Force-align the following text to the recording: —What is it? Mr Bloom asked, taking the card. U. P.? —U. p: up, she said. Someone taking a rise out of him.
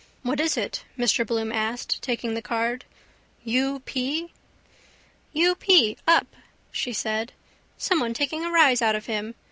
—What 0.23 0.39
is 0.39 0.57
it? 0.57 0.83
Mr 0.97 1.27
Bloom 1.27 1.51
asked, 1.51 2.01
taking 2.01 2.33
the 2.33 2.41
card. 2.41 2.85
U. 3.43 3.81
P.? 3.85 4.31
—U. 5.31 5.53
p: 5.53 5.95
up, 6.07 6.35
she 6.71 6.91
said. 6.91 7.33
Someone 7.77 8.15
taking 8.15 8.43
a 8.43 8.49
rise 8.49 8.81
out 8.81 8.95
of 8.95 9.05
him. 9.05 9.35